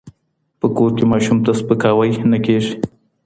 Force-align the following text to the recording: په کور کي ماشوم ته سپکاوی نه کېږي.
په 0.59 0.67
کور 0.75 0.91
کي 0.97 1.05
ماشوم 1.11 1.37
ته 1.45 1.51
سپکاوی 1.59 2.11
نه 2.31 2.37
کېږي. 2.45 2.73